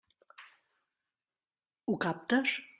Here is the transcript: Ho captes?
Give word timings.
Ho 1.93 1.99
captes? 2.09 2.59